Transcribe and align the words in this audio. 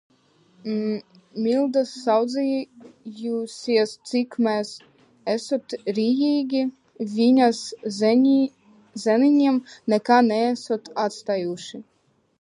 Milda 1.47 1.81
sūdzējusies, 1.89 3.93
cik 4.11 4.37
mēs 4.47 4.71
esot 5.35 5.75
rijīgi, 5.99 6.63
viņas 7.15 7.61
zēniņiem 7.99 9.63
nekā 9.95 10.21
neesot 10.31 10.91
atstājuši. 11.09 11.83